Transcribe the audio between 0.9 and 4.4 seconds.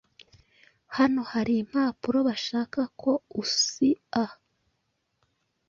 Hano hari impapuro bashaka ko usia.